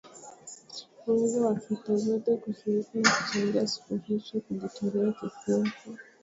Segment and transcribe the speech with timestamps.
[1.07, 5.87] uwezo wa sekta zote kushiriki na kuchangia suluhisho kujitolea kisiasa